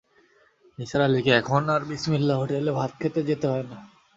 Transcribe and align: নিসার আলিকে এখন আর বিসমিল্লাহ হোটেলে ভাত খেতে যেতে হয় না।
নিসার 0.79 1.01
আলিকে 1.01 1.31
এখন 1.31 1.63
আর 1.69 1.81
বিসমিল্লাহ 1.89 2.35
হোটেলে 2.39 2.71
ভাত 2.71 2.91
খেতে 3.01 3.21
যেতে 3.23 3.45
হয় 3.47 3.65
না। 3.71 3.77